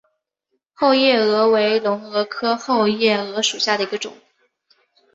[0.73, 4.17] 后夜蛾为隆蛾科后夜蛾属下的一个种。